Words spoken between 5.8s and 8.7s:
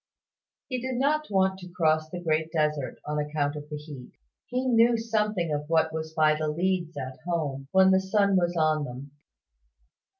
that was by the leads at home, when the sun was